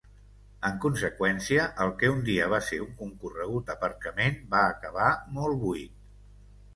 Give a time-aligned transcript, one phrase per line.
[0.67, 5.93] En conseqüència, el que un dia va ser un concorregut aparcament va acabar molt buit.